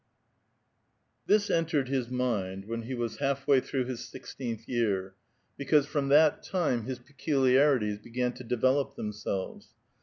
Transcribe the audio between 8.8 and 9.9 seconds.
themselves.